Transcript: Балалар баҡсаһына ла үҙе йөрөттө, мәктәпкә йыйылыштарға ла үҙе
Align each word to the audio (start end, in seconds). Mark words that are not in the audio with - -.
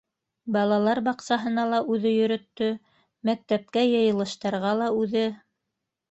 Балалар 0.53 0.99
баҡсаһына 1.07 1.65
ла 1.73 1.81
үҙе 1.95 2.13
йөрөттө, 2.13 2.69
мәктәпкә 3.29 3.83
йыйылыштарға 3.89 4.71
ла 4.79 4.89
үҙе 5.03 5.23